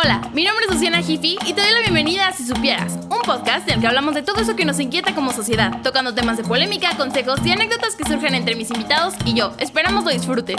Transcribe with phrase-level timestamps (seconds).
[0.00, 3.20] Hola, mi nombre es Luciana Jiffy y te doy la bienvenida a Si Supieras, un
[3.26, 6.36] podcast en el que hablamos de todo eso que nos inquieta como sociedad, tocando temas
[6.36, 9.52] de polémica, consejos y anécdotas que surgen entre mis invitados y yo.
[9.58, 10.56] Esperamos lo disfrutes.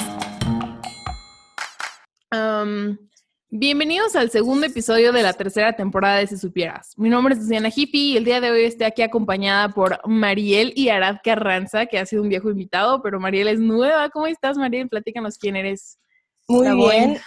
[3.49, 6.93] bienvenidos al segundo episodio de la tercera temporada de Si Supieras.
[6.97, 10.73] Mi nombre es Luciana Jiffy y el día de hoy estoy aquí acompañada por Mariel
[10.75, 14.09] y Arad Carranza, que ha sido un viejo invitado, pero Mariel es nueva.
[14.09, 14.89] ¿Cómo estás, Mariel?
[14.89, 15.97] Platícanos quién eres.
[16.49, 17.21] Muy bien.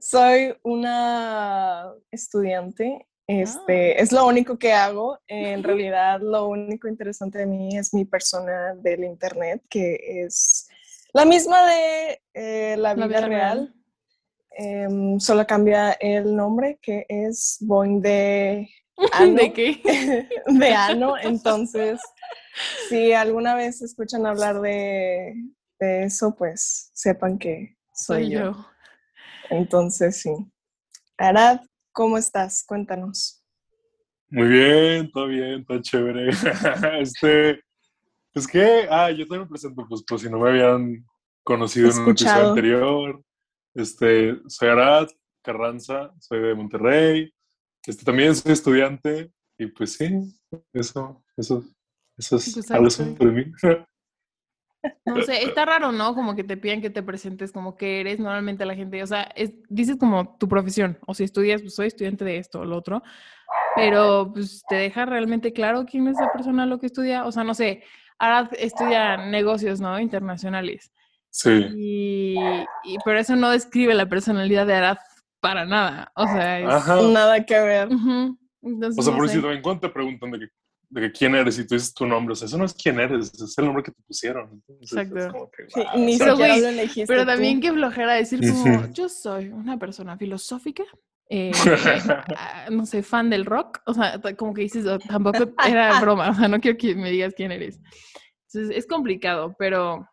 [0.00, 3.06] Soy una estudiante.
[3.26, 4.02] Este, ah.
[4.02, 5.18] Es lo único que hago.
[5.26, 10.68] En realidad, lo único interesante de mí es mi persona del internet, que es
[11.12, 13.74] la misma de eh, la, vida real.
[14.50, 20.28] Em, solo cambia el nombre, que es Boing de ¿De qué?
[20.46, 21.16] de ano.
[21.22, 22.00] Entonces,
[22.88, 25.34] si alguna vez escuchan hablar de,
[25.78, 28.66] eso, pues sepan que soy, yo.
[29.50, 30.30] Entonces, sí.
[31.18, 31.60] Arad,
[31.92, 32.64] ¿cómo estás?
[32.66, 33.42] Cuéntanos.
[34.28, 36.30] Muy bien, todo bien, todo chévere.
[37.00, 37.60] este,
[38.34, 41.04] es que, ah, yo también me presento, pues, pues si no me habían
[41.42, 43.22] conocido en un episodio anterior.
[43.74, 45.08] Este, soy Arad
[45.42, 47.32] Carranza, soy de Monterrey.
[47.86, 50.08] Este, también soy estudiante y pues sí,
[50.72, 51.64] eso, eso,
[52.16, 53.52] eso es pues algo sobre mí.
[55.04, 56.14] No sé, está raro, ¿no?
[56.14, 59.32] Como que te piden que te presentes como que eres normalmente la gente, o sea,
[59.68, 63.02] dices como tu profesión, o si estudias, pues soy estudiante de esto o lo otro,
[63.74, 67.44] pero pues te deja realmente claro quién es esa persona lo que estudia, o sea,
[67.44, 67.82] no sé,
[68.18, 69.98] ahora estudia negocios, ¿no?
[70.00, 70.92] Internacionales.
[71.30, 71.66] Sí.
[71.76, 72.36] Y,
[73.04, 74.98] pero eso no describe la personalidad de Arad
[75.40, 77.88] para nada, o sea, es nada que ver.
[77.92, 80.46] o sea, por decirlo, en cuanto te preguntan de qué
[80.96, 82.32] de que quién eres y tú dices tu nombre.
[82.32, 84.62] O sea, eso no es quién eres, es el nombre que te pusieron.
[84.80, 85.50] Exacto.
[85.94, 87.06] ni siquiera lo elegiste.
[87.06, 90.84] Pero también qué flojera decir como, yo soy una persona filosófica,
[91.28, 91.52] eh,
[92.36, 93.80] ah, no sé, fan del rock.
[93.84, 96.30] O sea, como que dices, oh, tampoco era broma.
[96.30, 97.78] O sea, no quiero que me digas quién eres.
[98.48, 100.08] Entonces, es complicado, pero...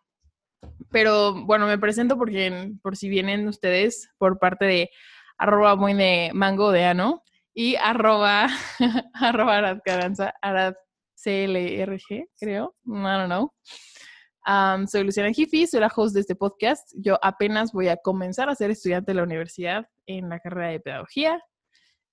[0.92, 4.90] Pero bueno, me presento porque por si vienen ustedes por parte de
[5.38, 8.48] arroba muy de mango de ano y arroba,
[9.14, 10.74] arroba Arad Caranza, Arad
[11.16, 13.54] CLRG, creo, I don't know.
[14.88, 16.92] soy Luciana Jiffy, soy la host de este podcast.
[16.96, 20.80] Yo apenas voy a comenzar a ser estudiante de la universidad en la carrera de
[20.80, 21.42] pedagogía.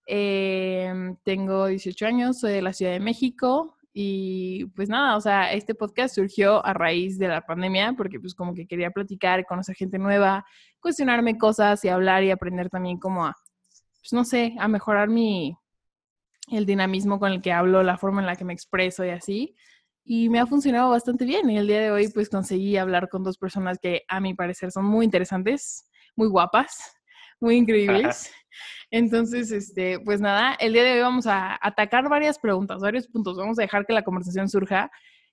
[0.06, 5.52] Em, tengo 18 años, soy de la Ciudad de México y pues nada, o sea,
[5.52, 9.74] este podcast surgió a raíz de la pandemia porque pues como que quería platicar, conocer
[9.74, 10.44] gente nueva,
[10.80, 13.34] cuestionarme cosas y hablar y aprender también como a
[14.00, 15.56] pues no sé, a mejorar mi,
[16.50, 19.55] el dinamismo con el que hablo, la forma en la que me expreso y así.
[20.05, 21.49] Y me ha funcionado bastante bien.
[21.50, 24.72] Y el día de hoy pues conseguí hablar con dos personas que a mi parecer
[24.72, 26.97] son muy interesantes, muy guapas,
[27.41, 28.33] muy increíbles.
[28.91, 33.37] Entonces, este, pues nada, el día de hoy vamos a atacar varias preguntas, varios puntos.
[33.37, 34.91] Vamos a dejar que la conversación surja.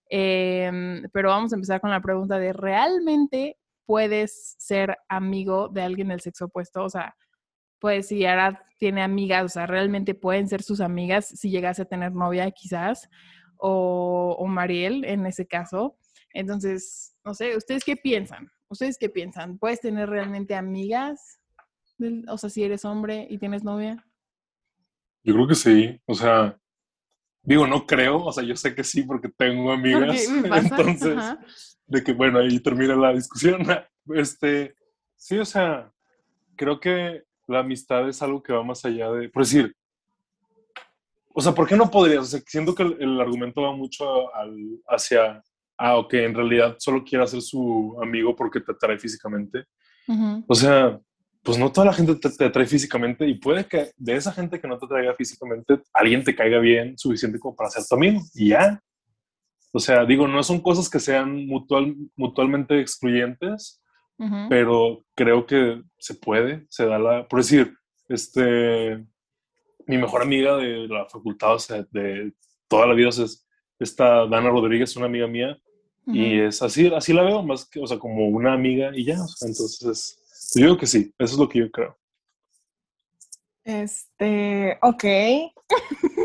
[0.09, 6.09] Em, pero vamos a empezar con la pregunta de, ¿realmente puedes ser amigo de alguien
[6.09, 6.83] del sexo opuesto?
[6.83, 7.15] O sea,
[7.79, 11.85] pues si Arad tiene amigas, o sea, realmente pueden ser sus amigas si llegase a
[11.85, 13.09] tener novia quizás,
[13.57, 15.97] o, Mariel en ese caso.
[16.33, 18.49] Entonces, no sé, ¿ustedes qué piensan?
[18.69, 19.57] ¿Ustedes qué piensan?
[19.57, 21.39] ¿Puedes tener realmente amigas?
[22.27, 24.03] O sea, si eres hombre y tienes novia.
[25.23, 26.57] Yo creo que sí, o sea,
[27.41, 30.27] digo, no creo, o sea, yo sé que sí porque tengo amigas,
[30.71, 31.17] entonces,
[31.85, 33.61] de que, bueno, ahí termina la discusión.
[34.15, 34.73] Este,
[35.17, 35.91] sí, o sea,
[36.55, 39.75] creo que la amistad es algo que va más allá de, por decir,
[41.33, 42.21] o sea, ¿por qué no podrías?
[42.21, 45.43] O sea, siento que el, argumento va mucho al, hacia,
[45.77, 49.65] ah, ok, en realidad solo quiere ser su amigo porque te atrae físicamente.
[50.47, 50.99] O sea,
[51.43, 54.67] pues no toda la gente te, atrae físicamente y puede que de esa gente que
[54.67, 58.49] no te atraiga físicamente, alguien te caiga bien suficiente como para ser tu amigo y
[58.49, 58.81] ya.
[59.71, 63.79] O sea, digo, no son cosas que sean mutual, mutualmente excluyentes,
[64.49, 67.73] pero creo que se puede, se da la, por decir,
[68.09, 68.97] este,
[69.85, 72.33] mi mejor amiga de la facultad, o sea, de
[72.67, 73.47] toda la vida, es
[73.79, 75.57] esta Dana Rodríguez, una amiga mía,
[76.07, 79.17] y es así, así la veo, más que, o sea, como una amiga y ya,
[79.41, 81.97] entonces, yo digo que sí, eso es lo que yo creo.
[83.63, 85.03] Este, ok.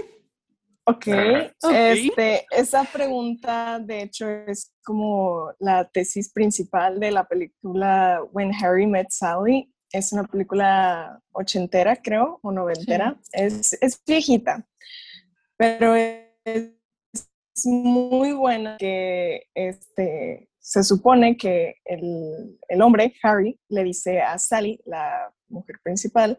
[0.84, 1.49] Okay.
[1.62, 8.52] ok, este, esa pregunta de hecho es como la tesis principal de la película When
[8.52, 9.73] Harry Met Sally.
[9.93, 13.17] Es una película ochentera, creo, o noventera.
[13.31, 14.67] Es, es, viejita,
[15.56, 16.73] pero es,
[17.64, 24.81] muy buena que este, se supone que el, el hombre, Harry, le dice a Sally,
[24.87, 26.38] la mujer principal,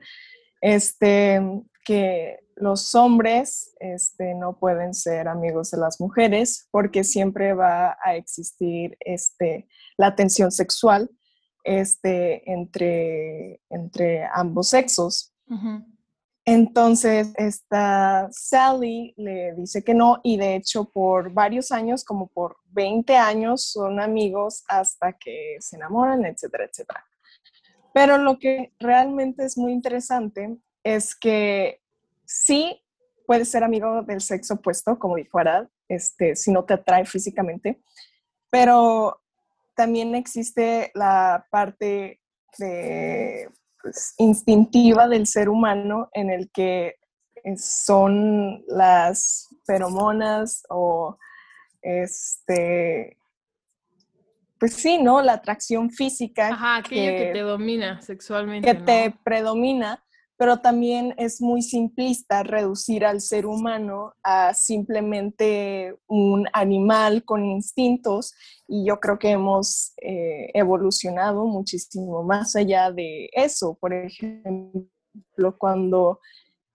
[0.60, 1.39] este,
[1.84, 8.16] que los hombres este, no pueden ser amigos de las mujeres porque siempre va a
[8.16, 11.10] existir este, la tensión sexual
[11.64, 15.34] este, entre, entre ambos sexos.
[16.46, 22.58] Entonces, esta Sally le dice que no y de hecho por varios años, como por
[22.72, 27.06] 20 años, son amigos hasta que se enamoran, etcétera, etcétera.
[27.94, 31.82] Pero lo que realmente es muy interesante es que
[32.26, 32.82] sí
[33.26, 37.82] puedes ser amigo del sexo opuesto, como dijo Arad, este, si no te atrae físicamente,
[38.50, 39.22] pero
[39.76, 42.22] también existe la parte
[43.82, 46.98] pues, instintiva del ser humano en el que
[47.58, 51.18] son las feromonas o
[51.82, 53.18] este
[54.60, 55.22] pues sí, ¿no?
[55.22, 56.48] La atracción física.
[56.48, 58.66] Ajá, aquello que, te domina sexualmente.
[58.66, 60.02] Que te predomina
[60.38, 68.34] pero también es muy simplista reducir al ser humano a simplemente un animal con instintos
[68.68, 73.78] y yo creo que hemos eh, evolucionado muchísimo más allá de eso.
[73.80, 74.88] Por ejemplo,
[75.58, 76.20] cuando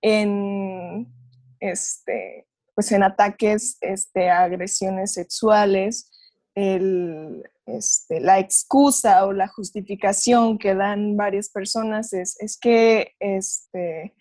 [0.00, 1.12] en,
[1.58, 6.10] este, pues en ataques, este, agresiones sexuales,
[6.54, 7.42] el,
[7.76, 14.14] este, la excusa o la justificación que dan varias personas es, es que este,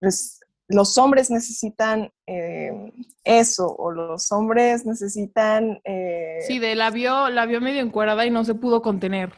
[0.00, 2.92] pues, los hombres necesitan eh,
[3.24, 5.80] eso o los hombres necesitan...
[5.84, 9.32] Eh, sí, de la vio, la vio medio encuadrada y no se pudo contener.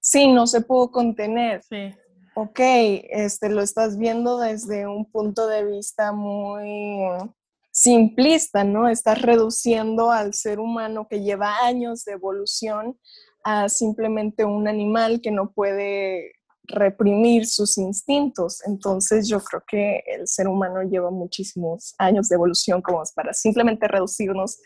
[0.00, 1.62] Sí, no se pudo contener.
[1.62, 1.94] Sí.
[2.34, 7.08] Ok, este, lo estás viendo desde un punto de vista muy
[7.74, 8.88] simplista, ¿no?
[8.88, 12.96] Estás reduciendo al ser humano que lleva años de evolución
[13.42, 16.30] a simplemente un animal que no puede
[16.62, 18.64] reprimir sus instintos.
[18.64, 23.88] Entonces yo creo que el ser humano lleva muchísimos años de evolución como para simplemente
[23.88, 24.60] reducirnos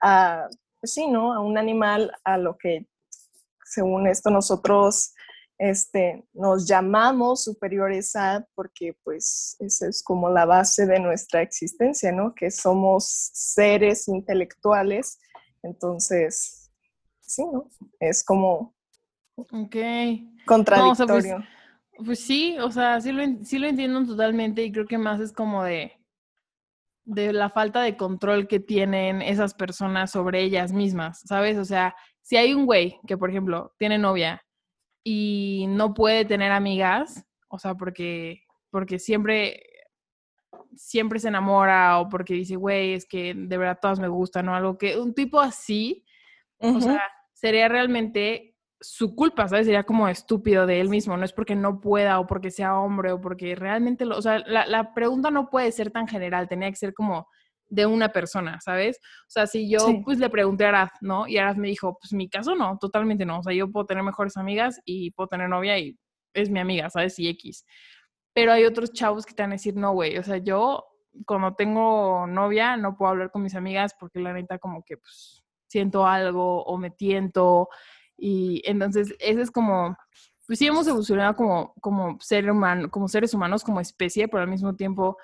[0.00, 0.48] a,
[0.80, 1.34] pues sí, ¿no?
[1.34, 2.86] A un animal a lo que
[3.66, 5.12] según esto nosotros
[5.58, 12.12] este, nos llamamos superiores a, porque pues esa es como la base de nuestra existencia,
[12.12, 12.34] ¿no?
[12.34, 15.18] Que somos seres intelectuales,
[15.62, 16.70] entonces,
[17.20, 17.68] sí, ¿no?
[18.00, 18.74] Es como
[19.36, 20.30] okay.
[20.46, 21.38] contradictorio.
[21.96, 25.20] pues, pues, sí, o sea, sí lo, sí lo entiendo totalmente y creo que más
[25.20, 25.92] es como de,
[27.04, 31.56] de la falta de control que tienen esas personas sobre ellas mismas, ¿sabes?
[31.56, 34.42] O sea, si hay un güey que, por ejemplo, tiene novia
[35.08, 39.62] y no puede tener amigas, o sea, porque, porque siempre,
[40.74, 44.56] siempre se enamora o porque dice, güey, es que de verdad todas me gustan o
[44.56, 46.04] algo que, un tipo así,
[46.58, 47.00] o sea,
[47.32, 49.66] sería realmente su culpa, ¿sabes?
[49.66, 53.12] Sería como estúpido de él mismo, no es porque no pueda o porque sea hombre
[53.12, 56.68] o porque realmente, lo, o sea, la, la pregunta no puede ser tan general, tenía
[56.68, 57.28] que ser como
[57.68, 58.98] de una persona, ¿sabes?
[59.22, 61.26] O sea, si yo pues le pregunté a Arad, ¿no?
[61.26, 63.40] Y Arad me dijo, pues mi caso no, totalmente no.
[63.40, 65.98] O sea, yo puedo tener mejores amigas y puedo tener novia y
[66.34, 67.18] es mi amiga, ¿sabes?
[67.18, 67.64] Y X.
[68.32, 70.84] Pero hay otros chavos que te van a decir, no, güey, o sea, yo
[71.24, 75.42] cuando tengo novia no puedo hablar con mis amigas porque la neta como que pues
[75.68, 77.68] siento algo o me tiento
[78.16, 79.96] y entonces ese es como
[80.46, 84.50] pues sí hemos evolucionado como como ser humano, como seres humanos como especie, pero al
[84.50, 85.16] mismo tiempo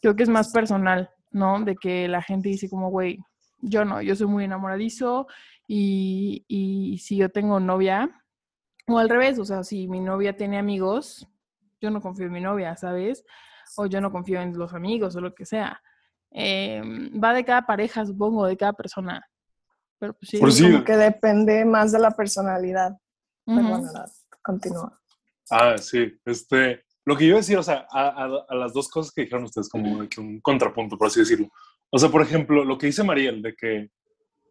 [0.00, 1.64] creo que es más personal ¿no?
[1.64, 3.18] De que la gente dice como, güey,
[3.60, 5.26] yo no, yo soy muy enamoradizo
[5.66, 8.10] y, y si yo tengo novia,
[8.88, 11.28] o al revés, o sea, si mi novia tiene amigos,
[11.80, 13.24] yo no confío en mi novia, ¿sabes?
[13.76, 15.80] O yo no confío en los amigos o lo que sea.
[16.30, 19.26] Em, va de cada pareja, supongo, de cada persona.
[19.98, 20.38] Pero pues sí.
[20.38, 22.96] Como que depende más de la personalidad.
[24.42, 24.98] continúa.
[25.50, 26.18] Ah, sí.
[26.24, 30.06] Este, lo que yo decía, o sea, a, las dos cosas que dijeron ustedes, como
[30.18, 31.48] un contrapunto, por así decirlo.
[31.88, 33.88] O sea, por ejemplo, lo que dice Mariel, de que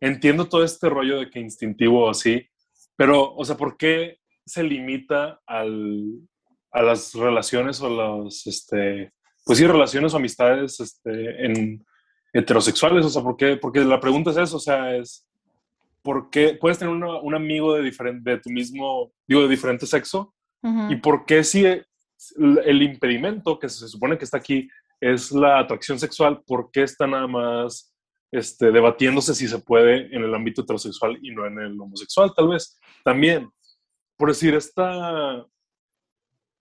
[0.01, 2.49] entiendo todo este rollo de que instintivo así,
[2.95, 6.03] pero, o sea, ¿por qué se limita al,
[6.71, 9.11] a las relaciones o los, este,
[9.45, 11.85] pues sí, relaciones o amistades este, en
[12.33, 13.05] heterosexuales?
[13.05, 13.57] O sea, ¿por qué?
[13.57, 15.27] Porque la pregunta es eso, o sea, es,
[16.01, 20.33] ¿por qué puedes tener un amigo de, diferente, de tu mismo, digo, de diferente sexo?
[20.89, 21.63] ¿Y por qué si
[22.37, 24.69] el impedimento que se supone que está aquí
[24.99, 27.93] es la atracción sexual, ¿por qué está nada más
[28.31, 32.33] este, debatiéndose si se puede en el ámbito heterosexual y no en el homosexual?
[32.35, 33.49] Tal vez también,
[34.17, 35.45] por decir, esta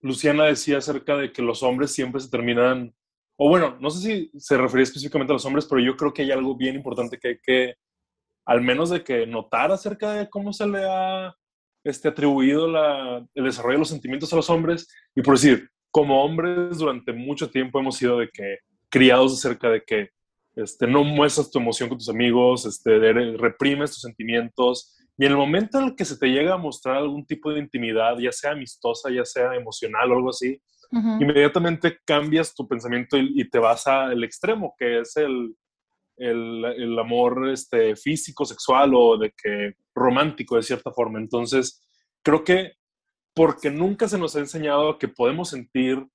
[0.00, 2.94] Luciana decía acerca de que los hombres siempre se terminan,
[3.36, 6.22] o bueno, no sé si se refería específicamente a los hombres, pero yo creo que
[6.22, 7.74] hay algo bien importante que hay que,
[8.44, 11.34] al menos de que notar acerca de cómo se le ha
[11.86, 16.22] este, atribuido la, el desarrollo de los sentimientos a los hombres y por decir, como
[16.22, 20.10] hombres durante mucho tiempo hemos sido de que criados acerca de que
[20.56, 22.98] este, no muestras tu emoción con tus amigos, este,
[23.36, 24.96] reprimes tus sentimientos.
[25.18, 27.60] Y en el momento en el que se te llega a mostrar algún tipo de
[27.60, 30.60] intimidad, ya sea amistosa, ya sea emocional o algo así,
[30.92, 35.54] inmediatamente cambias tu pensamiento y, te vas al extremo, que es el,
[36.16, 41.18] el, el, amor este, físico, sexual o de que romántico de cierta forma.
[41.18, 41.86] Entonces,
[42.22, 42.72] creo que
[43.34, 46.06] porque nunca se nos ha enseñado que podemos sentir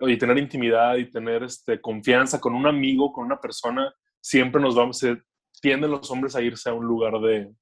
[0.00, 4.74] y tener intimidad y tener este, confianza con un amigo, con una persona, siempre nos
[4.74, 5.16] vamos, se
[5.62, 7.52] tienden los hombres a irse a un lugar de,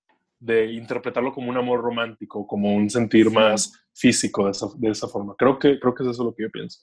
[0.41, 5.09] de interpretarlo como un amor romántico, como un sentir más físico de esa, de esa,
[5.09, 5.35] forma.
[5.39, 6.81] Creo que, creo que es eso lo que yo pienso.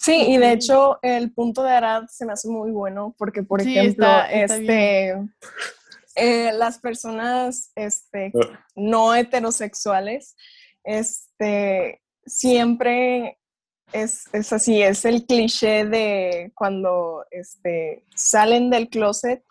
[0.00, 3.60] Sí, y de hecho el punto de Arad se me hace muy bueno porque, por
[3.60, 5.10] ejemplo, este,
[6.14, 8.64] eh, las personas este, ah.
[8.74, 10.36] no heterosexuales
[10.84, 13.38] este, siempre
[13.92, 19.44] es, es, así, es el cliché de cuando este, salen del closet,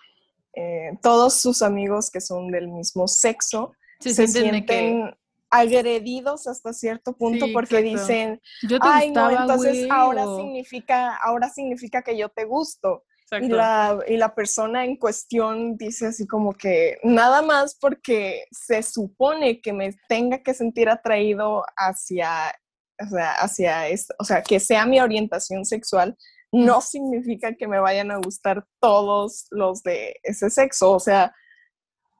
[0.55, 5.15] eh, todos sus amigos que son del mismo sexo se, sienten
[5.49, 8.41] agredidos hasta cierto punto porque dicen,
[8.81, 13.03] ay no, entonces ahora significa, ahora significa que yo te gusto.
[13.31, 18.81] Y la, y la, persona en cuestión dice así como que nada más porque se
[18.81, 22.51] supone que me tenga que sentir atraído hacia,
[22.99, 26.17] o sea, hacia esto, o sea, que sea mi orientación sexual,
[26.51, 30.91] no significa que me vayan a gustar todos los de ese sexo.
[30.91, 31.33] O sea,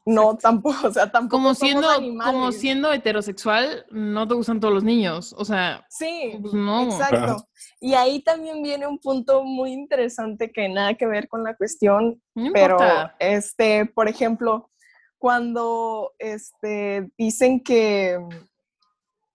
[0.10, 1.88] no, tampoco, o sea, tampoco como siendo,
[2.24, 5.86] Como siendo heterosexual, no te gustan todos los niños, o sea.
[5.88, 6.86] Sí, pues no.
[6.86, 7.48] exacto.
[7.80, 12.20] Y ahí también viene un punto muy interesante que nada que ver con la cuestión,
[12.54, 12.80] pero,
[13.20, 14.72] este, por ejemplo,
[15.20, 18.20] cuando, este, dicen que,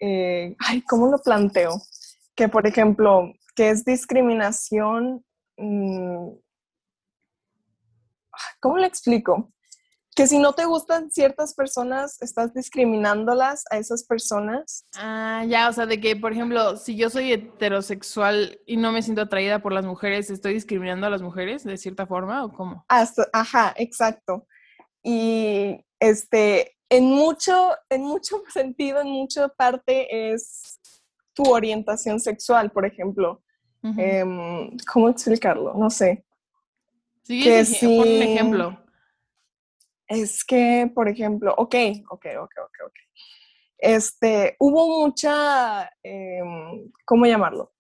[0.01, 1.81] eh, ay, ¿cómo lo planteo?
[2.35, 5.25] Que, por ejemplo, que es discriminación,
[5.57, 6.31] mm,
[8.59, 9.54] ¿cómo le explico?
[10.15, 14.87] Que si no te gustan ciertas personas, estás discriminándolas a esas personas.
[14.97, 19.03] Ah, ya, o sea, de que, por ejemplo, si yo soy heterosexual y no me
[19.03, 22.85] siento atraída por las mujeres, ¿estoy discriminando a las mujeres de cierta forma o cómo?
[23.33, 24.47] ajá, exacto.
[25.03, 30.79] Y este, en mucho, en mucho sentido, en mucha parte es
[31.33, 33.43] tu orientación sexual, por ejemplo.
[33.83, 35.75] Em, ¿Cómo explicarlo?
[35.75, 36.25] No sé.
[37.25, 38.84] Sí, que sí, un ejemplo
[40.09, 41.75] es que, por ejemplo, ok,
[42.11, 42.95] ok, ok, ok, ok.
[43.79, 47.73] Este, hubo mucha, em, ¿cómo llamarlo?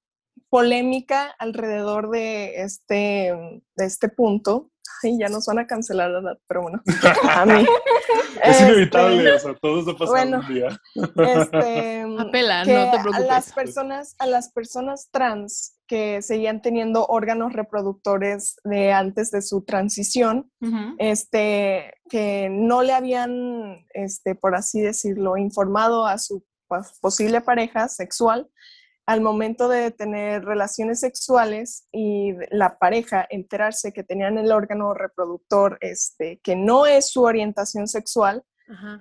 [0.50, 3.32] Polémica alrededor de este,
[3.76, 4.70] de este punto.
[5.02, 6.38] Ay, ya nos van a cancelar, ¿verdad?
[6.46, 6.82] Pero bueno,
[7.30, 7.66] a mí.
[8.42, 10.80] es inevitable, o sea, todo está pasando un día.
[10.94, 13.30] Este, Apela, no te preocupes.
[13.30, 19.42] A las personas, a las personas trans que seguían teniendo órganos reproductores de antes de
[19.42, 20.50] su transición,
[20.98, 26.42] este, que no le habían, este, por así decirlo, informado a su
[27.00, 28.48] posible pareja sexual
[29.06, 35.78] al momento de tener relaciones sexuales y la pareja enterarse que tenían el órgano reproductor
[35.80, 38.44] este, que no es su orientación sexual,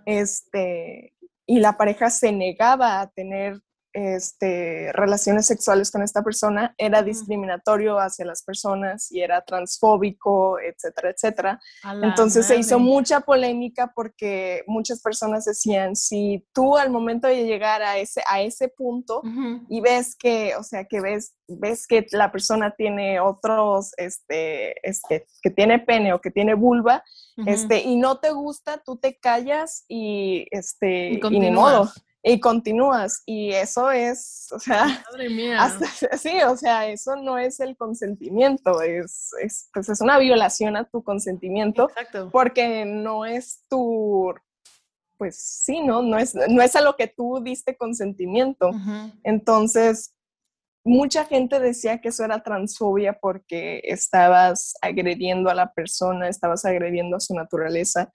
[0.05, 1.13] este,
[1.45, 3.61] y la pareja se negaba a tener
[3.93, 11.11] este, relaciones sexuales con esta persona, era discriminatorio hacia las personas y era transfóbico, etcétera,
[11.11, 11.61] etcétera.
[12.01, 17.81] Entonces se hizo mucha polémica porque muchas personas decían, si tú al momento de llegar
[17.83, 19.21] a ese, a ese punto
[19.69, 25.27] y ves que, o sea, que ves, ves que la persona tiene otros, este, este,
[25.41, 27.03] que tiene pene o que tiene vulva,
[27.45, 31.91] este, y no te gusta, tú te callas y, este, y, ni modo
[32.23, 33.21] y continúas.
[33.25, 35.03] Y eso es, o sea,
[36.17, 40.85] sí, o sea, eso no es el consentimiento, es, es, pues es una violación a
[40.85, 42.29] tu consentimiento Exacto.
[42.31, 44.33] porque no es tu,
[45.17, 46.01] pues sí, ¿no?
[46.01, 48.71] No es, no es a lo que tú diste consentimiento.
[49.23, 50.15] Entonces,
[50.85, 57.17] mucha gente decía que eso era transfobia porque estabas agrediendo a la persona, estabas agrediendo
[57.17, 58.11] a su naturaleza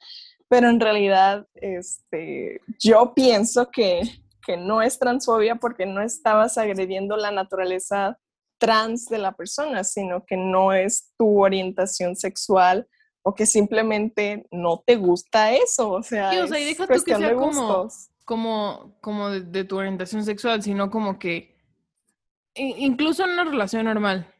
[0.48, 4.02] pero en realidad este, yo pienso que,
[4.44, 8.18] que no es transfobia porque no estabas agrediendo la naturaleza
[8.58, 12.88] trans de la persona, sino que no es tu orientación sexual
[13.22, 17.02] o que simplemente no te gusta eso, o sea, sí, o sea y deja tú
[17.04, 17.88] que sea como,
[18.24, 21.56] como, como de, tu orientación sexual, sino como que
[22.54, 24.32] incluso en una relación normal,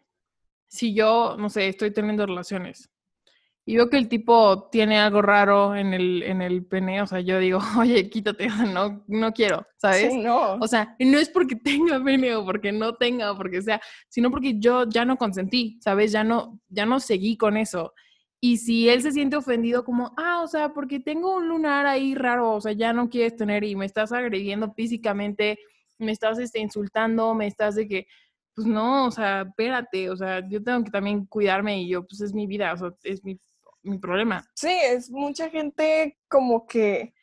[0.69, 2.91] si yo, no sé, estoy teniendo relaciones
[3.69, 7.21] y veo que el tipo tiene algo raro en el, en el pene, o sea,
[7.21, 10.11] yo digo, oye, quítate, no, no quiero, ¿sabes?
[10.11, 10.55] Sí, no.
[10.55, 14.31] O sea, no es porque tenga pene o porque no tenga o porque sea, sino
[14.31, 16.13] porque yo ya no consentí, ¿sabes?
[16.13, 17.93] Ya no, ya no seguí con eso.
[18.41, 22.15] Y si él se siente ofendido como, ah, o sea, porque tengo un lunar ahí
[22.15, 25.59] raro, o sea, ya no quieres tener y me estás agrediendo físicamente,
[25.99, 28.07] me estás este, insultando, me estás de que,
[28.55, 32.23] pues no, o sea, espérate, o sea, yo tengo que también cuidarme y yo, pues
[32.23, 33.39] es mi vida, o sea, es mi
[33.89, 34.45] mi problema.
[34.55, 37.15] Sí, es mucha gente como que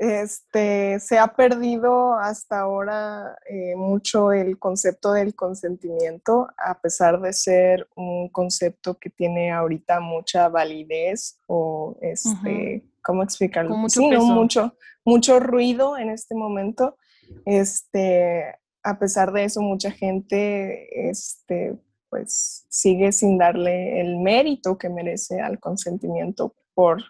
[0.00, 7.34] este, se ha perdido hasta ahora eh, mucho el concepto del consentimiento, a pesar de
[7.34, 13.76] ser un concepto que tiene ahorita mucha validez o, este, ¿cómo explicarlo?
[13.76, 16.96] mucho, sí, mucho, mucho ruido en este momento.
[17.44, 21.76] Este, a pesar de eso, mucha gente este,
[22.10, 27.02] pues sigue sin darle el mérito que merece al consentimiento por,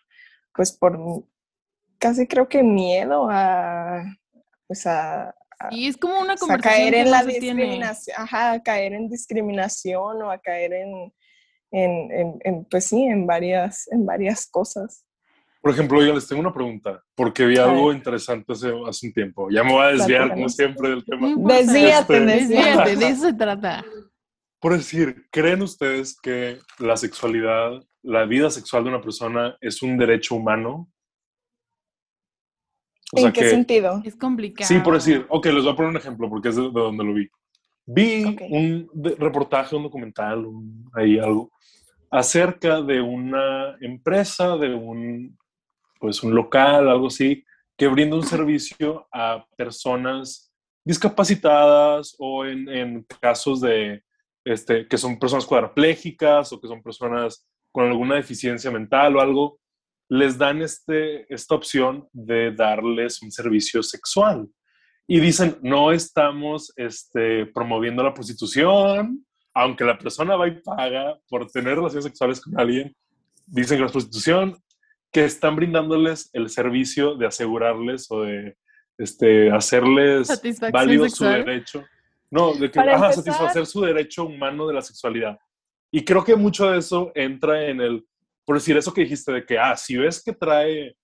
[0.55, 1.25] pues por
[1.99, 4.05] casi creo que miedo a,
[4.69, 5.35] pues a,
[5.71, 10.39] y es como una conversación caer en la discriminación, ajá, caer en discriminación o a
[10.39, 11.13] caer en,
[11.71, 15.05] en, en, pues sí, en varias, en varias cosas.
[15.61, 19.51] Por ejemplo, yo les tengo una pregunta, porque vi algo interesante hace, hace, un tiempo.
[19.51, 21.29] Ya me voy a desviar, como siempre, del tema.
[21.37, 23.85] Desvíate, este, desvíate, de eso se trata.
[24.61, 29.97] Por decir, ¿creen ustedes que la sexualidad, la vida sexual de una persona es un
[29.97, 30.91] derecho humano?
[33.13, 34.03] ¿En qué sentido?
[34.05, 34.69] Es complicado.
[34.69, 37.15] Sí, por decir, ok, les voy a poner un ejemplo porque es de, donde lo
[37.15, 37.29] vi.
[37.87, 38.89] Vi un
[39.19, 40.47] reportaje, un documental,
[40.93, 41.51] ahí algo,
[42.11, 45.39] acerca de una empresa, de un,
[45.99, 47.45] pues un local, algo así,
[47.77, 50.53] que brinda un servicio a personas
[50.85, 54.05] discapacitadas o en, en casos de
[54.51, 59.61] este, que son personas cuadraplégicas o que son personas con alguna deficiencia mental o algo,
[60.09, 64.49] les dan este, esta opción de darles un servicio sexual.
[65.07, 71.49] Y dicen, no estamos este, promoviendo la prostitución, aunque la persona va y paga por
[71.49, 72.95] tener relaciones sexuales con alguien,
[73.47, 74.57] dicen que la prostitución,
[75.13, 78.57] que están brindándoles el servicio de asegurarles o de
[78.99, 80.29] este, hacerles
[80.73, 81.85] válido su derecho
[82.31, 85.39] no, de que a satisfacer su derecho humano de la sexualidad.
[85.93, 88.07] Y creo que mucho de eso entra en el,
[88.45, 90.97] por decir eso que dijiste, de que, ah, si ves que trae,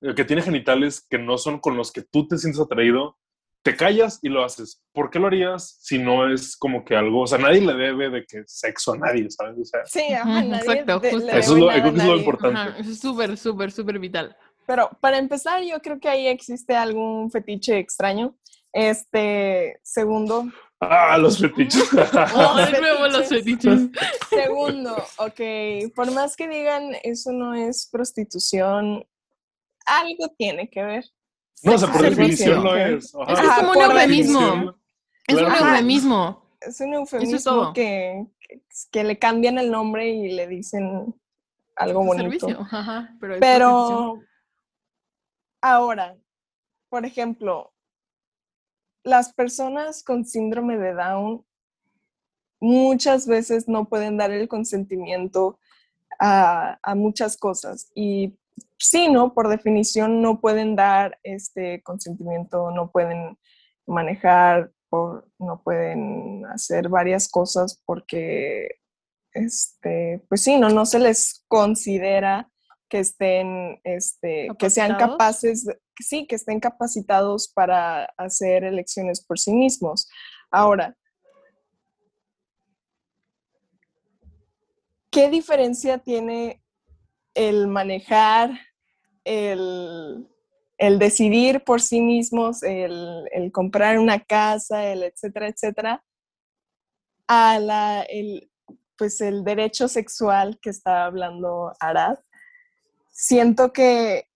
[0.00, 3.16] eh, que tiene genitales que no son con los que tú te sientes atraído,
[3.62, 4.82] te callas y lo haces.
[4.92, 8.10] ¿Por qué lo harías si no es como que algo, o sea, nadie le debe
[8.10, 9.56] de que sexo a nadie, ¿sabes?
[9.60, 12.80] O sea, sí, ajá, nadie exacto, eso, es lo, eso es lo importante.
[12.80, 14.36] eso es súper, súper, súper vital.
[14.66, 18.36] Pero para empezar, yo creo que ahí existe algún fetiche extraño
[18.78, 20.44] este, segundo.
[20.78, 21.92] Ah, los fetiches.
[21.92, 23.88] los fetiches.
[24.30, 29.04] Segundo, ok, por más que digan eso no es prostitución,
[29.84, 31.04] algo tiene que ver.
[31.64, 33.06] No, o sea, por definición lo es.
[33.06, 34.74] Es como un eufemismo.
[35.26, 36.42] Es un eufemismo.
[36.60, 38.26] Es un eufemismo que,
[38.92, 41.12] que, le cambian el nombre y le dicen
[41.74, 42.46] algo bonito.
[43.20, 44.20] pero, pero
[45.60, 46.16] ahora,
[46.88, 47.72] por ejemplo,
[49.08, 51.44] las personas con síndrome de Down
[52.60, 55.58] muchas veces no pueden dar el consentimiento
[56.20, 58.36] a, muchas cosas y
[58.78, 59.34] sí, ¿no?
[59.34, 63.38] Por definición no pueden dar este consentimiento, no pueden
[63.86, 68.80] manejar, no pueden hacer varias cosas porque,
[69.32, 72.50] este, pues sí, no, no se les considera
[72.88, 75.66] que estén, este, que sean capaces,
[76.00, 80.08] sí, que estén capacitados para hacer elecciones por sí mismos.
[80.50, 80.96] Ahora,
[85.10, 86.62] ¿qué diferencia tiene
[87.34, 88.50] el manejar,
[89.24, 90.26] el,
[90.98, 96.04] decidir por sí mismos, el, comprar una casa, el etcétera, etcétera,
[97.26, 98.50] a la, el,
[98.96, 102.18] pues el derecho sexual que está hablando Arad?
[103.18, 104.28] Siento que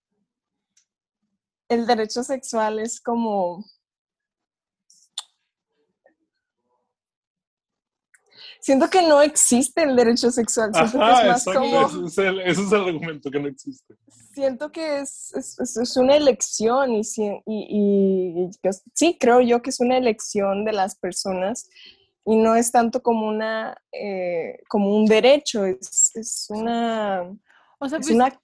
[1.69, 3.65] el derecho sexual es como...
[8.61, 10.73] Siento que no existe el derecho sexual.
[10.75, 11.87] Siento que es más como...
[11.87, 13.95] Ese es, el, ese es, el, argumento que no existe.
[14.35, 17.03] Siento que es, es, es una elección y,
[17.47, 18.51] y, y,
[18.95, 21.69] sí, creo yo que es una elección de las personas
[22.25, 27.23] y no es tanto como una eh, como un derecho, es, una,
[27.79, 28.41] o sea, es pues, una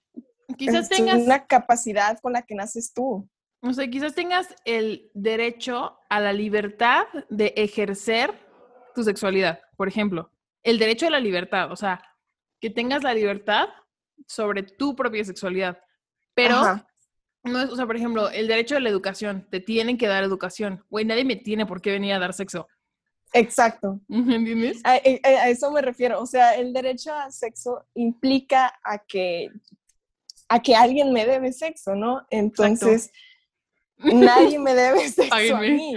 [0.57, 3.27] quizás tengas una capacidad con la que naces tú.
[3.61, 8.33] O sea, quizás tengas el derecho a la libertad de ejercer
[8.95, 10.31] tu sexualidad, por ejemplo.
[10.63, 12.01] El derecho a la libertad, o sea,
[12.59, 13.69] que tengas la libertad
[14.27, 15.77] sobre tu propia sexualidad.
[16.33, 16.81] Pero,
[17.43, 20.23] no es, o sea, por ejemplo, el derecho a la educación, te tienen que dar
[20.23, 20.83] educación.
[20.89, 22.67] Güey, nadie me tiene por qué venir a dar sexo.
[23.33, 23.99] Exacto.
[24.07, 24.81] ¿Me entiendes?
[24.83, 26.21] A, a, eso me refiero.
[26.21, 29.49] O sea, el derecho a sexo implica a que,
[30.49, 32.25] a que alguien me debe sexo, ¿no?
[32.31, 33.11] Entonces,
[33.97, 35.95] nadie me debe sexo a mí.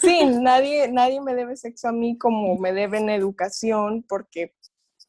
[0.00, 4.54] Sí, nadie, nadie me debe sexo a mí como me deben educación, porque,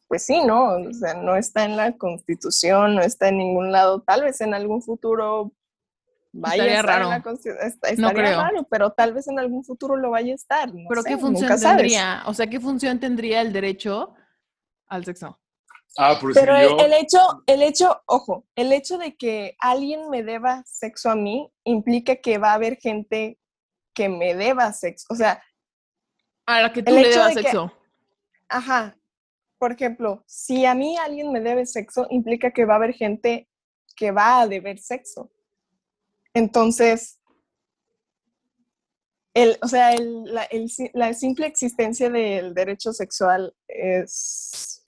[0.10, 0.76] pues sí, ¿no?
[0.76, 4.02] O sea, no está en la constitución, no está en ningún lado.
[4.02, 5.54] Tal vez en algún futuro
[6.34, 7.06] vaya estaría a estar raro.
[7.06, 7.68] en la constitución.
[7.68, 8.42] estaría no creo.
[8.42, 10.70] raro, pero tal vez en algún futuro lo vaya a estar.
[10.90, 12.24] pero ¿qué función tendría?
[12.26, 14.14] O sea, ¿qué función tendría el derecho
[14.88, 15.40] al sexo?
[15.98, 21.12] Ah, pero el, hecho, el hecho, ojo, el hecho de que alguien me deba sexo
[21.12, 23.38] a mí implica que va a haber gente
[23.94, 25.06] que me deba sexo.
[25.12, 25.44] O sea,
[26.48, 27.72] a la que tú le debas sexo.
[28.50, 28.96] ajá.
[29.60, 33.48] Por ejemplo, si a mí alguien me debe sexo, implica que va a haber gente
[33.96, 35.32] que va a deber sexo.
[36.34, 37.22] Entonces,
[39.34, 40.48] el, o sea, el, la,
[40.94, 44.84] la, simple existencia del derecho sexual es,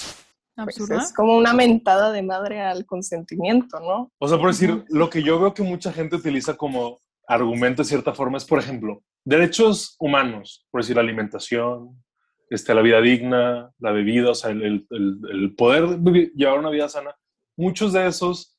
[0.56, 4.12] pues, es como una mentada de madre al consentimiento, ¿no?
[4.20, 7.88] O sea, por decir, lo que yo veo que mucha gente utiliza como argumento de
[7.88, 12.04] cierta forma es, por ejemplo, derechos humanos, por decir, la alimentación,
[12.50, 16.00] este, la vida digna, la bebida, o sea, el, el, poder
[16.36, 17.16] llevar una vida sana,
[17.58, 18.58] muchos de esos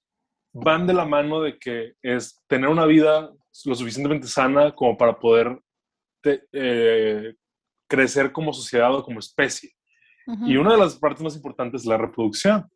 [0.53, 3.31] van de la mano de que es tener una vida
[3.65, 5.59] lo suficientemente sana como para poder
[6.53, 7.35] eh,
[7.89, 9.71] crecer como sociedad o como especie.
[10.47, 12.69] Y una de las partes más importantes es la reproducción.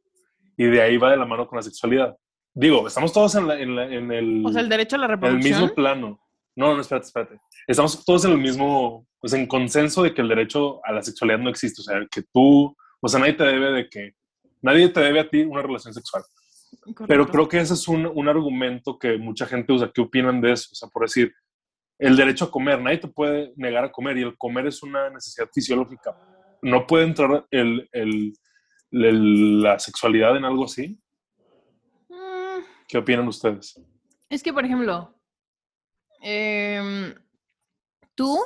[0.57, 2.17] Y de ahí va de la mano con la sexualidad.
[2.55, 4.45] Digo, estamos todos en, en, el...
[4.45, 5.47] O sea, el derecho a la reproducción.
[5.47, 6.21] En el mismo plano.
[6.57, 7.41] No, no, espérate, espérate.
[7.67, 11.39] Estamos todos en el mismo, pues en consenso de que el derecho a la sexualidad
[11.39, 11.81] no existe.
[11.81, 14.15] O sea, que tú, o sea, nadie te debe de que,
[14.61, 16.23] nadie te debe a ti una relación sexual.
[17.07, 19.91] Pero creo que ese es un, un, argumento que mucha gente usa.
[19.93, 20.69] ¿Qué opinan de eso?
[20.73, 21.33] O sea, por decir,
[21.99, 25.11] el derecho a comer, nadie te puede negar a comer y el comer es una
[25.11, 26.17] necesidad fisiológica.
[26.63, 31.01] ¿No puede entrar el, el, la sexualidad en algo así?
[32.89, 33.81] ¿Qué opinan ustedes?
[34.29, 35.15] Es que, por ejemplo,
[36.21, 37.15] em,
[38.15, 38.39] tú,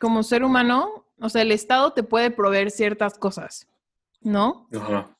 [0.00, 3.68] como ser humano, o sea, el Estado te puede proveer ciertas cosas,
[4.20, 4.68] ¿no?
[4.74, 5.16] Ajá.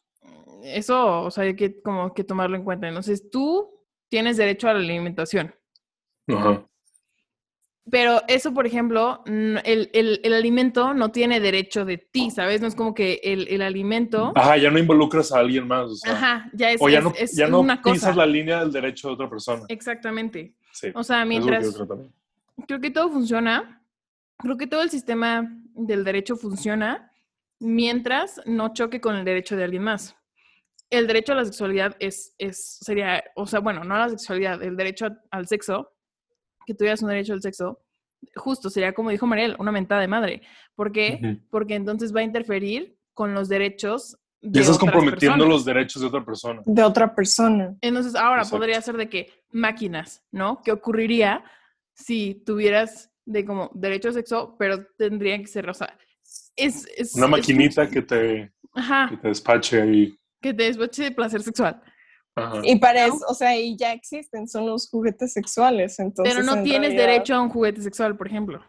[0.65, 2.89] Eso, o sea, hay que como que tomarlo en cuenta.
[2.89, 3.71] Entonces, tú
[4.09, 5.55] tienes derecho a la alimentación.
[6.29, 6.67] Ajá.
[7.91, 12.61] Pero eso, por ejemplo, el, el, alimento no tiene derecho de ti, ¿sabes?
[12.61, 14.33] No es como que el, el alimento...
[14.35, 15.91] Ajá, ya no involucras a alguien más.
[15.91, 18.73] O sea, Ajá, ya es, o ya no, es ya no pisas la línea del
[18.73, 19.65] derecho de otra persona.
[19.69, 20.55] Exactamente.
[20.73, 21.75] Sí, o sea, mientras...
[21.75, 22.11] Creo,
[22.67, 23.83] creo que todo funciona,
[24.37, 27.13] creo que todo el sistema del derecho funciona
[27.61, 30.15] mientras no choque con el derecho de alguien más.
[30.91, 34.63] El derecho a la sexualidad es, es sería, o sea, bueno, no a la sexualidad,
[34.63, 35.93] el derecho al sexo
[36.69, 37.81] que tuvieras un derecho al sexo,
[38.37, 40.43] justo sería como dijo Mariel, una mentada de madre.
[40.75, 41.41] ¿Por qué?
[41.49, 44.19] Porque entonces va a interferir con los derechos.
[44.43, 46.61] De y estás comprometiendo los derechos de otra persona.
[46.67, 47.75] De otra persona.
[47.81, 50.61] Entonces, ahora podría ser de que máquinas, ¿no?
[50.63, 51.43] ¿Qué ocurriría
[51.95, 55.99] si tuvieras de como derecho al sexo, pero tendrían que ser, o sea,
[56.55, 56.87] es...
[56.99, 58.53] es una maquinita que, te,
[59.09, 60.19] que te despache ahí.
[60.43, 61.81] Que te despache de placer sexual.
[62.63, 65.99] Y para eso, o sea, y ya existen, son los juguetes sexuales.
[65.99, 68.63] Entonces, Pero no tienes derecho a un juguete sexual, por ejemplo.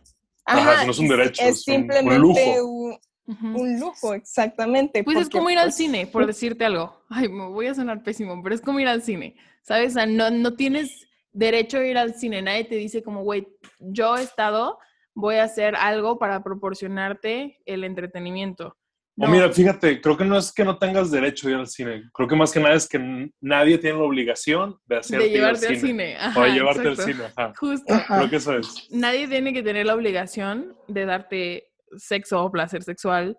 [0.45, 2.99] Ajá, no es un derecho, es, simplemente un lujo.
[3.27, 5.03] Un, lujo, exactamente.
[5.03, 6.99] Pues es como ir al pues, cine, por decirte algo.
[7.09, 9.91] Ay, me voy a sonar pésimo, pero es como ir al cine, ¿sabes?
[9.91, 12.41] O sea, no, no tienes derecho a ir al cine.
[12.41, 13.47] Nadie te dice como, güey,
[13.79, 14.79] yo he estado,
[15.13, 18.75] voy a hacer algo para proporcionarte el entretenimiento.
[19.21, 22.03] O mira, fíjate, creo que no es que no tengas derecho a ir al cine.
[22.13, 25.67] Creo que más que nada es que nadie tiene la obligación de hacerte de llevarte
[25.67, 26.17] al cine.
[26.35, 27.23] o de llevarte al cine.
[27.57, 27.93] Justo.
[28.07, 28.87] Creo que eso es.
[28.91, 33.37] Nadie tiene que tener la obligación de darte sexo o placer sexual.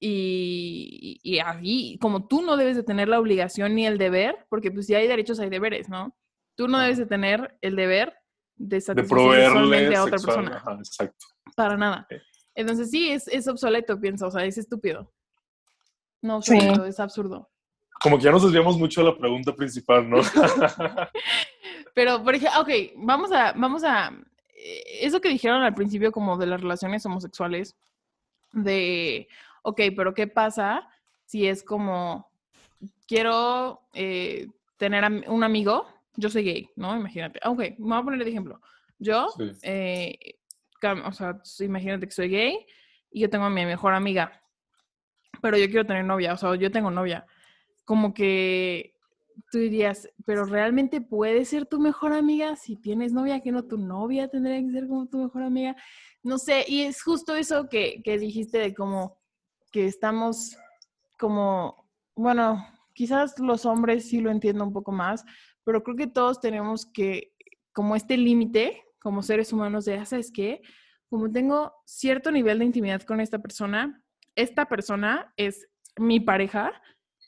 [0.00, 4.70] Y, y, ahí, como tú no debes de tener la obligación ni el deber, porque
[4.70, 6.16] pues si hay derechos hay deberes, ¿no?
[6.56, 8.14] Tú no debes de tener el deber
[8.56, 10.62] de satisfacer a otra persona.
[10.78, 11.26] exacto.
[11.54, 12.06] Para nada.
[12.54, 15.12] Entonces sí, es, es obsoleto, pienso, o sea, es estúpido.
[16.22, 16.58] No, sí.
[16.86, 17.50] es absurdo.
[18.02, 20.18] Como que ya nos desviamos mucho de la pregunta principal, ¿no?
[21.94, 24.10] Pero, por ejemplo, ok, vamos a, vamos a,
[24.54, 27.76] eh, eso que dijeron al principio como de las relaciones homosexuales,
[28.52, 29.28] de,
[29.62, 30.88] ok, pero ¿qué pasa
[31.24, 32.30] si es como,
[33.06, 36.96] quiero eh, tener un amigo, yo soy gay, ¿no?
[36.96, 37.38] Imagínate.
[37.44, 38.60] Ok, me voy a poner el ejemplo.
[38.98, 39.28] Yo,
[39.62, 40.18] eh,
[41.04, 42.66] o sea, imagínate que soy gay
[43.10, 44.39] y yo tengo a mi mejor amiga
[45.40, 47.26] pero yo quiero tener novia, o sea, yo tengo novia.
[47.84, 48.94] Como que
[49.50, 53.78] tú dirías, pero realmente puede ser tu mejor amiga si tienes novia, que no tu
[53.78, 55.76] novia tendría que ser como tu mejor amiga.
[56.22, 59.18] No sé, y es justo eso que, que dijiste de como
[59.72, 60.56] que estamos
[61.18, 65.24] como, bueno, quizás los hombres sí lo entiendo un poco más,
[65.64, 67.34] pero creo que todos tenemos que,
[67.72, 70.62] como este límite, como seres humanos, de, ¿sabes qué?
[71.08, 74.02] Como tengo cierto nivel de intimidad con esta persona,
[74.36, 76.72] esta persona es mi pareja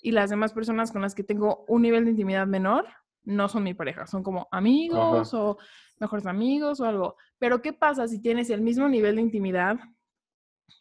[0.01, 2.87] y las demás personas con las que tengo un nivel de intimidad menor
[3.25, 5.59] no son mi pareja, son como amigos o
[6.01, 7.17] mejores amigos o algo.
[7.39, 9.79] Pero ¿qué pasa si tienes el mismo nivel de intimidad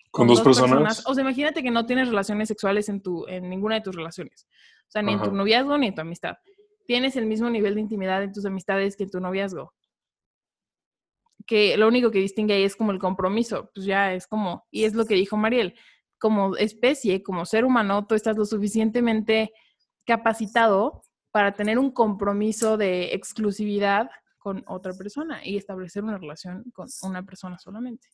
[0.10, 1.04] con, dos, personas?
[1.08, 4.48] O sea, imagínate que no tienes relaciones sexuales en, tu, en ninguna de tus relaciones.
[4.88, 6.38] O sea, ni en tu noviazgo ni en tu amistad.
[6.86, 9.74] Tienes el mismo nivel de intimidad en tus amistades que en tu noviazgo.
[11.46, 13.70] Que lo único que distingue ahí es como el compromiso.
[13.74, 15.76] Pues ya es como, y es lo que dijo Mariel,
[16.22, 19.52] como especie, como ser humano, tú estás lo suficientemente
[20.06, 24.08] capacitado para tener un compromiso de exclusividad
[24.38, 28.08] con otra persona y establecer una relación con una persona solamente.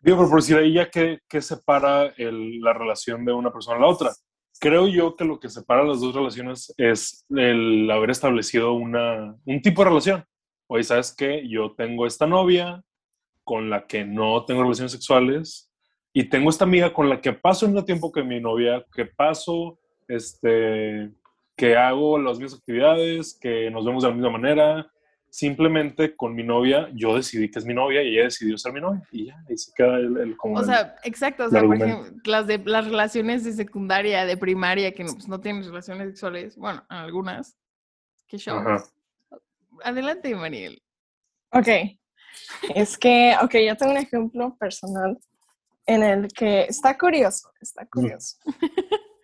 [0.00, 4.10] Digo, por decir ahí ya que, separa la relación de una persona a la otra.
[4.58, 9.62] Creo yo que lo que separa las dos relaciones es el haber establecido una, un
[9.62, 10.24] tipo de relación.
[10.66, 11.48] Oye, ¿sabes qué?
[11.48, 12.82] Yo tengo esta novia
[13.44, 15.70] con la que no tengo relaciones sexuales
[16.16, 19.04] y tengo esta amiga con la que paso el mismo tiempo que mi novia, que
[19.04, 21.10] paso, este,
[21.56, 24.90] que hago las mismas actividades, que nos vemos de la misma manera.
[25.28, 28.80] Simplemente con mi novia, yo decidí que es mi novia y ella decidió ser mi
[28.80, 29.02] novia.
[29.10, 30.60] Y ya, ahí se queda el, como.
[30.60, 31.46] O sea, exacto.
[31.46, 35.26] O sea, por ejemplo, las, de, las relaciones de secundaria, de primaria, que no, pues,
[35.26, 37.56] no tienen relaciones sexuales, bueno, algunas.
[38.28, 38.62] ¿Qué show?
[39.82, 40.80] Adelante, Mariel.
[41.50, 41.66] Ok.
[42.72, 45.18] Es que, ok, yo tengo un ejemplo personal
[45.86, 48.36] en el que está curioso, está curioso.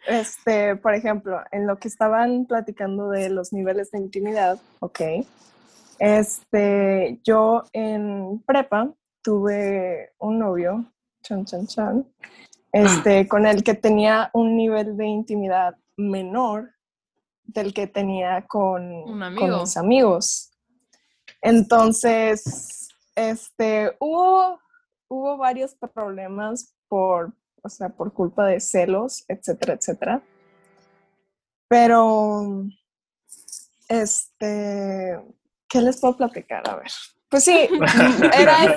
[0.07, 5.01] Este, por ejemplo, en lo que estaban platicando de los niveles de intimidad, ok.
[5.99, 8.92] Este, yo en prepa
[9.23, 10.90] tuve un novio,
[11.23, 12.07] chan, chan, chan,
[12.73, 16.70] este, con el que tenía un nivel de intimidad menor
[17.44, 19.03] del que tenía con,
[19.37, 20.51] con mis amigos.
[21.42, 24.59] Entonces, este, hubo
[25.11, 30.23] hubo varios problemas por, o sea, por culpa de celos, etcétera, etcétera.
[31.68, 32.64] Pero,
[33.88, 35.20] este,
[35.68, 36.62] ¿qué les puedo platicar?
[36.68, 36.90] A ver.
[37.29, 37.68] Pues sí,
[38.38, 38.77] era,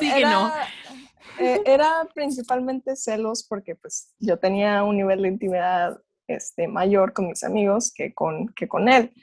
[1.40, 7.28] eh, era, principalmente celos porque pues yo tenía un nivel de intimidad este, mayor con
[7.28, 9.14] mis amigos que con, que con él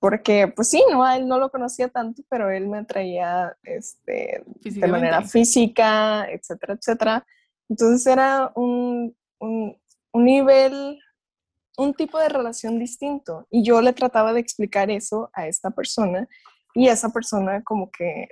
[0.00, 4.88] porque pues sí, no, él no lo conocía tanto, pero él me atraía este, de
[4.88, 7.26] manera física, etcétera, etcétera.
[7.68, 9.78] Entonces era un, un,
[10.12, 10.98] un, nivel,
[11.76, 13.46] un tipo de relación distinto.
[13.50, 16.26] Y yo le trataba de explicar eso a esta persona
[16.74, 18.28] y esa persona como que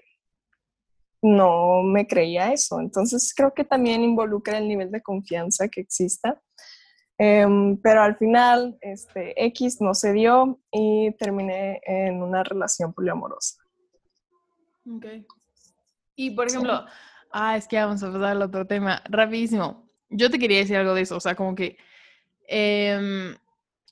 [1.20, 2.80] no me creía eso.
[2.80, 6.40] Entonces creo que también involucra el nivel de confianza que exista
[7.18, 13.60] Em, pero al final, este, X no se dio y terminé en una relación poliamorosa.
[14.88, 15.06] Ok.
[16.14, 16.84] Y por ejemplo,
[17.32, 19.88] ah, es que vamos a pasar al otro tema, rapidísimo.
[20.10, 21.76] Yo te quería decir algo de eso, o sea, como que
[22.46, 23.34] em,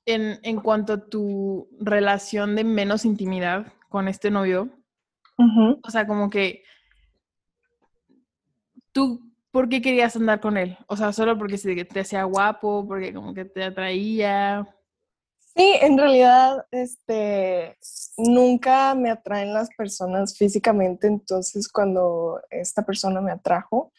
[0.06, 4.70] en, en, cuanto a tu relación de menos intimidad con este novio,
[5.82, 6.62] o sea, como que
[8.92, 10.76] tú ¿por qué querías andar con él?
[10.86, 14.66] O sea, solo porque te hacía guapo, porque como que te atraía.
[15.56, 17.78] Sí, en realidad, este,
[18.18, 23.90] nunca me atraen las personas físicamente, entonces cuando esta persona me atrajo,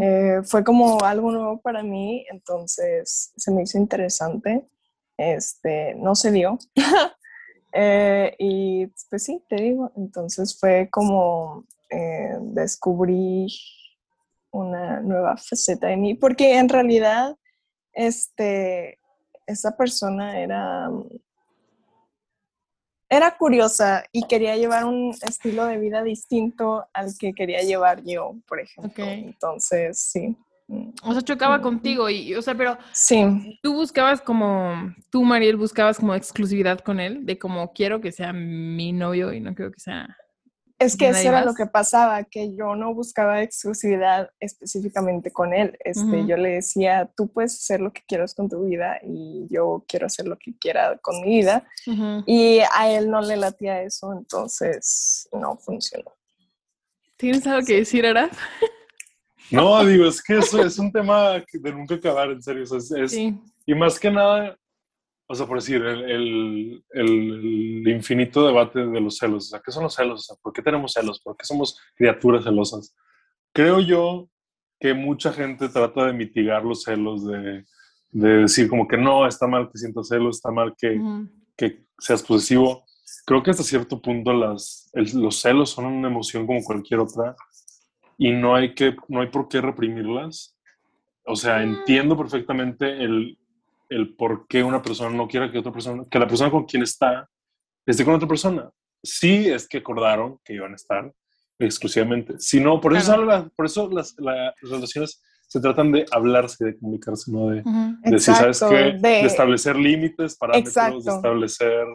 [0.00, 4.66] eh, fue como algo nuevo para mí, entonces se me hizo interesante,
[5.16, 6.58] este, no se dio.
[7.78, 13.48] Eh, y pues sí, te digo, entonces fue como eh, descubrí
[14.56, 17.36] una nueva faceta de mí, porque en realidad,
[17.92, 18.98] este,
[19.46, 20.90] esa persona era,
[23.08, 28.34] era curiosa y quería llevar un estilo de vida distinto al que quería llevar yo,
[28.48, 29.04] por ejemplo.
[29.04, 30.36] Entonces, sí.
[31.04, 33.58] O sea, chocaba contigo y, o sea, pero sí.
[33.62, 38.32] tú buscabas como, tú, Mariel, buscabas como exclusividad con él, de como quiero que sea
[38.32, 40.16] mi novio y no quiero que sea
[40.78, 45.76] es que eso era lo que pasaba, que yo no buscaba exclusividad específicamente con él.
[45.82, 49.84] Este, Yo le decía, tú puedes hacer lo que quieras con tu vida y yo
[49.88, 51.66] quiero hacer lo que quiera con mi vida.
[52.26, 56.12] Y a él no le latía eso, entonces no funcionó.
[57.16, 58.30] ¿Tienes algo que decir, Arad?
[59.48, 62.64] No, digo, es que eso es un tema de nunca acabar, en serio.
[63.64, 64.58] Y más que nada,
[65.28, 69.46] o sea, por decir, el, el, infinito debate de los celos.
[69.46, 70.20] O sea, ¿qué son los celos?
[70.20, 71.20] O sea, ¿por qué tenemos celos?
[71.20, 72.94] ¿Por qué somos criaturas celosas?
[73.52, 74.28] Creo yo
[74.78, 77.64] que mucha gente trata de mitigar los celos, de,
[78.12, 81.00] de decir como que no, está mal que sientas celos, está mal que,
[81.56, 82.84] que seas posesivo.
[83.24, 87.34] Creo que hasta cierto punto las, los celos son una emoción como cualquier otra
[88.16, 90.56] y no hay, que, no hay por qué reprimirlas.
[91.24, 93.36] O sea, entiendo perfectamente el,
[93.88, 96.82] el por qué una persona no quiera que otra persona, que la persona con quien
[96.82, 97.28] está
[97.86, 98.70] esté con otra persona.
[99.02, 101.12] Sí es que acordaron que iban a estar
[101.58, 102.34] exclusivamente.
[102.38, 103.16] Si no, por eso,
[103.54, 104.14] por eso las,
[104.60, 107.62] relaciones se tratan de hablarse, de comunicarse, no de,
[108.02, 108.98] decir, ¿sabes qué?
[108.98, 111.86] De, establecer límites, parámetros, de establecer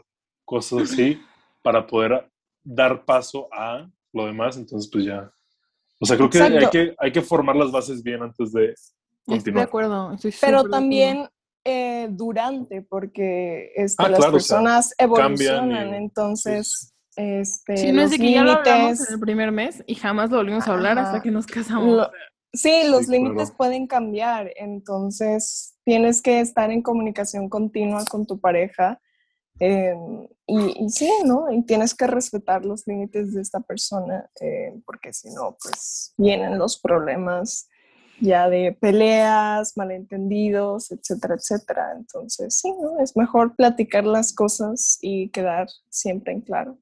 [0.46, 1.22] cosas así,
[1.62, 2.30] para poder
[2.64, 4.58] dar paso a lo demás.
[4.58, 5.30] Entonces, pues ya.
[6.00, 8.74] O sea, creo que hay, que hay que formar las bases bien antes de
[9.26, 9.38] continuar.
[9.38, 10.18] Estoy de acuerdo.
[10.40, 11.28] Pero también
[11.64, 16.94] eh, durante, porque este, ah, las personas evolucionan, entonces...
[17.18, 20.32] Este, sí, no es de que ya lo hablamos en el primer mes y jamás
[20.32, 22.08] lo volvimos a hablar hasta que nos casamos.
[22.54, 29.02] sí, los límites pueden cambiar, entonces tienes que estar en comunicación continua con tu pareja
[29.60, 31.52] em, y, sí, ¿no?
[31.52, 36.58] Y tienes que respetar los límites de esta persona eh, porque si no, pues vienen
[36.58, 37.68] los problemas
[38.22, 41.94] ya de peleas, malentendidos, etcétera, etcétera.
[41.98, 43.00] Entonces, sí, ¿no?
[43.04, 46.78] Es mejor platicar las cosas y quedar siempre en claro.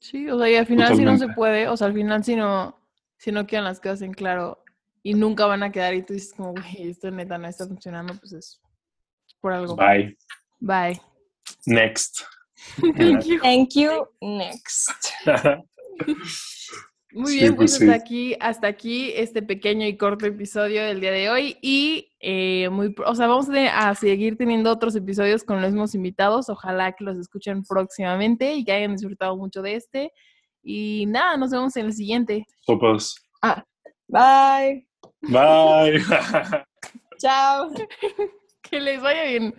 [0.00, 2.36] Sí, o sea, y al final si no se puede, o sea, al final si
[2.36, 2.76] no,
[3.18, 4.62] si no quedan las cosas en claro
[5.02, 8.14] y nunca van a quedar y tú dices como, güey, esto neta no está funcionando,
[8.18, 8.60] pues es
[9.40, 9.76] por algo.
[9.76, 10.16] Bye.
[10.60, 11.00] Bye.
[11.66, 12.22] Next.
[12.96, 13.40] Thank you.
[13.40, 14.08] Thank you.
[14.20, 14.90] Next.
[17.14, 21.12] Muy bien, pues, pues hasta aquí, hasta aquí este pequeño y corto episodio del día
[21.12, 21.56] de hoy.
[21.62, 26.48] Y eh, muy, o sea, vamos a seguir teniendo otros episodios con los mismos invitados.
[26.48, 30.12] Ojalá que los escuchen próximamente y que hayan disfrutado mucho de este.
[30.60, 32.46] Y nada, nos vemos en el siguiente.
[32.62, 33.14] Sopas.
[33.42, 33.64] Ah,
[34.08, 34.84] bye.
[35.20, 36.02] Bye.
[37.18, 37.70] Chao.
[38.62, 39.54] que les vaya bien.